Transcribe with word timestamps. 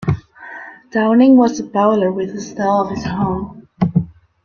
Downing 0.89 1.37
was 1.37 1.59
a 1.59 1.63
bowler 1.63 2.11
with 2.11 2.31
a 2.33 2.39
style 2.41 2.81
of 2.81 2.89
his 2.89 3.05
own. 3.05 3.67